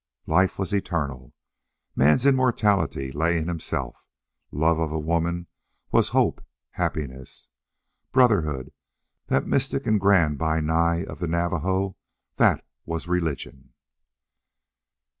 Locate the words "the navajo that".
11.19-12.65